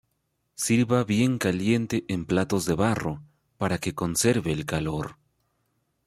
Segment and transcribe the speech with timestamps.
[0.55, 3.21] Sirva bien caliente en platos de barro,
[3.59, 5.17] para que conserve el calor.